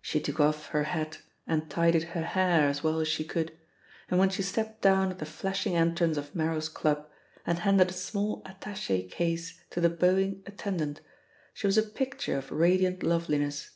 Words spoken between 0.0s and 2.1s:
She took off her hat and tidied